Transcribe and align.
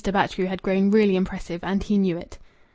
Batchgrew 0.03 0.45
had 0.47 0.63
grown 0.63 0.89
really 0.89 1.15
impressive, 1.15 1.63
and 1.63 1.83
he 1.83 1.95
knew 1.99 2.17
it. 2.17 2.39